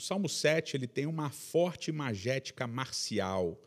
O 0.00 0.02
Salmo 0.02 0.30
7 0.30 0.78
ele 0.78 0.86
tem 0.86 1.04
uma 1.04 1.28
forte 1.28 1.90
imagética 1.90 2.66
marcial. 2.66 3.60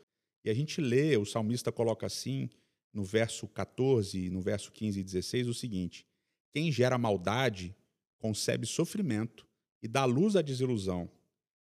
E 0.44 0.50
a 0.50 0.52
gente 0.52 0.80
lê, 0.80 1.16
o 1.16 1.24
salmista 1.24 1.70
coloca 1.70 2.06
assim, 2.06 2.50
no 2.92 3.04
verso 3.04 3.46
14, 3.46 4.30
no 4.30 4.40
verso 4.40 4.72
15 4.72 4.98
e 4.98 5.04
16, 5.04 5.46
o 5.46 5.54
seguinte: 5.54 6.04
Quem 6.52 6.72
gera 6.72 6.98
maldade 6.98 7.72
concebe 8.18 8.66
sofrimento 8.66 9.46
e 9.80 9.86
dá 9.86 10.04
luz 10.04 10.34
à 10.34 10.42
desilusão. 10.42 11.08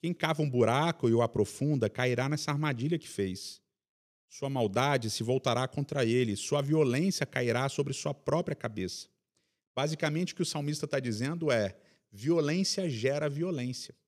Quem 0.01 0.15
cava 0.15 0.43
um 0.43 0.49
buraco 0.49 1.09
e 1.09 1.13
o 1.13 1.23
aprofunda 1.23 1.91
cairá 1.91 2.29
nessa 2.29 2.53
armadilha 2.53 3.01
que 3.01 3.09
fez. 3.09 3.61
Sua 4.29 4.49
maldade 4.49 5.11
se 5.11 5.25
voltará 5.25 5.67
contra 5.67 6.05
ele, 6.05 6.37
sua 6.37 6.63
violência 6.63 7.27
cairá 7.27 7.69
sobre 7.69 7.93
sua 7.93 8.15
própria 8.15 8.55
cabeça. 8.55 9.09
Basicamente, 9.75 10.33
o 10.33 10.37
que 10.37 10.43
o 10.43 10.47
salmista 10.47 10.85
está 10.85 11.01
dizendo 11.01 11.51
é: 11.51 11.77
violência 12.13 12.89
gera 12.89 13.29
violência. 13.29 14.01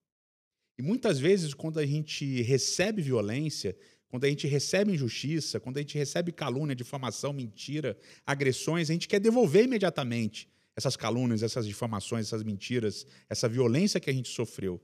E 0.78 0.82
muitas 0.82 1.18
vezes, 1.18 1.54
quando 1.54 1.78
a 1.78 1.86
gente 1.86 2.42
recebe 2.42 3.00
violência, 3.00 3.76
quando 4.08 4.26
a 4.26 4.28
gente 4.28 4.46
recebe 4.46 4.92
injustiça, 4.92 5.58
quando 5.58 5.78
a 5.78 5.80
gente 5.80 5.98
recebe 5.98 6.30
calúnia, 6.30 6.74
difamação, 6.76 7.32
mentira, 7.32 7.98
agressões, 8.24 8.88
a 8.88 8.92
gente 8.92 9.08
quer 9.08 9.18
devolver 9.18 9.64
imediatamente 9.64 10.48
essas 10.76 10.96
calúnias, 10.96 11.42
essas 11.42 11.66
difamações, 11.66 12.26
essas 12.26 12.44
mentiras, 12.44 13.06
essa 13.28 13.48
violência 13.48 13.98
que 13.98 14.08
a 14.08 14.12
gente 14.12 14.28
sofreu. 14.28 14.80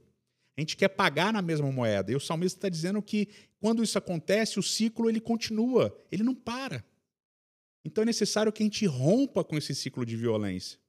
A 0.56 0.60
gente 0.60 0.76
quer 0.76 0.88
pagar 0.88 1.32
na 1.32 1.40
mesma 1.40 1.70
moeda. 1.70 2.10
E 2.10 2.16
o 2.16 2.20
salmista 2.20 2.58
está 2.58 2.68
dizendo 2.68 3.00
que 3.00 3.28
quando 3.60 3.84
isso 3.84 3.96
acontece, 3.96 4.58
o 4.58 4.62
ciclo 4.64 5.08
ele 5.08 5.20
continua, 5.20 5.96
ele 6.10 6.24
não 6.24 6.34
para. 6.34 6.84
Então 7.84 8.02
é 8.02 8.04
necessário 8.06 8.52
que 8.52 8.64
a 8.64 8.66
gente 8.66 8.84
rompa 8.84 9.44
com 9.44 9.56
esse 9.56 9.76
ciclo 9.76 10.04
de 10.04 10.16
violência. 10.16 10.79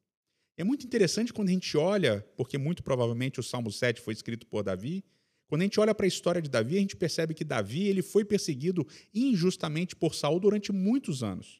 É 0.61 0.63
muito 0.63 0.85
interessante 0.85 1.33
quando 1.33 1.49
a 1.49 1.53
gente 1.53 1.75
olha, 1.75 2.23
porque 2.37 2.55
muito 2.55 2.83
provavelmente 2.83 3.39
o 3.39 3.43
Salmo 3.43 3.71
7 3.71 3.99
foi 3.99 4.13
escrito 4.13 4.45
por 4.45 4.61
Davi, 4.61 5.03
quando 5.47 5.61
a 5.61 5.63
gente 5.63 5.79
olha 5.79 5.95
para 5.95 6.05
a 6.05 6.07
história 6.07 6.39
de 6.39 6.51
Davi, 6.51 6.77
a 6.77 6.79
gente 6.79 6.95
percebe 6.95 7.33
que 7.33 7.43
Davi 7.43 7.87
ele 7.87 8.03
foi 8.03 8.23
perseguido 8.23 8.87
injustamente 9.11 9.95
por 9.95 10.13
Saul 10.13 10.39
durante 10.39 10.71
muitos 10.71 11.23
anos. 11.23 11.59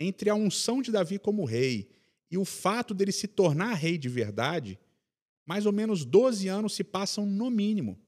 Entre 0.00 0.30
a 0.30 0.34
unção 0.34 0.80
de 0.80 0.90
Davi 0.90 1.18
como 1.18 1.44
rei 1.44 1.90
e 2.30 2.38
o 2.38 2.46
fato 2.46 2.94
dele 2.94 3.12
se 3.12 3.28
tornar 3.28 3.74
rei 3.74 3.98
de 3.98 4.08
verdade, 4.08 4.78
mais 5.44 5.66
ou 5.66 5.72
menos 5.72 6.02
12 6.06 6.48
anos 6.48 6.72
se 6.72 6.82
passam 6.82 7.26
no 7.26 7.50
mínimo. 7.50 8.00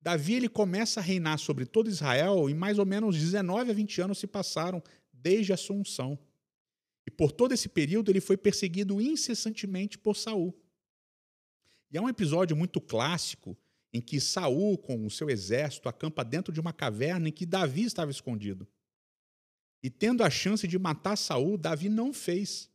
Davi 0.00 0.34
ele 0.34 0.48
começa 0.48 1.00
a 1.00 1.02
reinar 1.02 1.40
sobre 1.40 1.66
todo 1.66 1.90
Israel 1.90 2.48
e 2.48 2.54
mais 2.54 2.78
ou 2.78 2.86
menos 2.86 3.18
19 3.18 3.72
a 3.72 3.74
20 3.74 4.00
anos 4.00 4.18
se 4.18 4.28
passaram 4.28 4.80
desde 5.12 5.52
a 5.52 5.56
sua 5.56 5.74
unção. 5.74 6.16
E 7.06 7.10
por 7.10 7.32
todo 7.32 7.52
esse 7.52 7.68
período 7.68 8.10
ele 8.10 8.20
foi 8.20 8.36
perseguido 8.36 9.00
incessantemente 9.00 9.98
por 9.98 10.16
Saul. 10.16 10.54
E 11.90 11.98
há 11.98 12.02
um 12.02 12.08
episódio 12.08 12.56
muito 12.56 12.80
clássico 12.80 13.56
em 13.92 14.00
que 14.00 14.20
Saul, 14.20 14.76
com 14.76 15.06
o 15.06 15.10
seu 15.10 15.30
exército, 15.30 15.88
acampa 15.88 16.24
dentro 16.24 16.52
de 16.52 16.60
uma 16.60 16.72
caverna 16.72 17.28
em 17.28 17.32
que 17.32 17.46
Davi 17.46 17.84
estava 17.84 18.10
escondido. 18.10 18.66
E 19.82 19.88
tendo 19.88 20.24
a 20.24 20.30
chance 20.30 20.66
de 20.66 20.78
matar 20.78 21.14
Saul, 21.14 21.56
Davi 21.56 21.88
não 21.88 22.12
fez. 22.12 22.68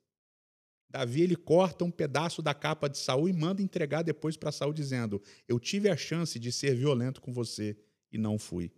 Davi 0.89 1.21
ele 1.21 1.35
corta 1.35 1.83
um 1.83 1.91
pedaço 1.91 2.41
da 2.41 2.53
capa 2.53 2.87
de 2.87 2.97
Saul 2.97 3.27
e 3.27 3.33
manda 3.33 3.61
entregar 3.61 4.01
depois 4.01 4.37
para 4.37 4.51
Saul 4.51 4.71
dizendo: 4.71 5.21
"Eu 5.47 5.59
tive 5.59 5.89
a 5.89 5.97
chance 5.97 6.39
de 6.39 6.51
ser 6.51 6.75
violento 6.75 7.19
com 7.21 7.33
você 7.33 7.77
e 8.11 8.17
não 8.17 8.39
fui". 8.39 8.71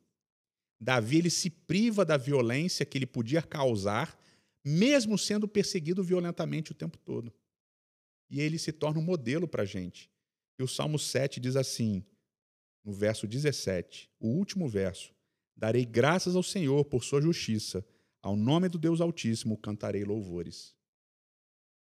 Davi 0.79 1.19
ele 1.19 1.29
se 1.29 1.49
priva 1.49 2.03
da 2.03 2.17
violência 2.17 2.85
que 2.85 2.97
ele 2.97 3.05
podia 3.05 3.41
causar, 3.41 4.17
mesmo 4.63 5.17
sendo 5.17 5.47
perseguido 5.47 6.03
violentamente 6.03 6.71
o 6.71 6.75
tempo 6.75 6.97
todo. 6.97 7.33
E 8.29 8.39
ele 8.39 8.57
se 8.57 8.71
torna 8.71 8.99
um 8.99 9.03
modelo 9.03 9.47
para 9.47 9.63
a 9.63 9.65
gente. 9.65 10.09
E 10.57 10.63
o 10.63 10.67
Salmo 10.67 10.97
7 10.97 11.39
diz 11.39 11.55
assim, 11.55 12.05
no 12.83 12.93
verso 12.93 13.27
17, 13.27 14.09
o 14.19 14.27
último 14.27 14.67
verso: 14.67 15.13
Darei 15.55 15.85
graças 15.85 16.35
ao 16.35 16.43
Senhor 16.43 16.85
por 16.85 17.03
sua 17.03 17.21
justiça, 17.21 17.85
ao 18.21 18.35
nome 18.35 18.69
do 18.69 18.77
Deus 18.77 19.01
Altíssimo 19.01 19.57
cantarei 19.57 20.03
louvores. 20.03 20.75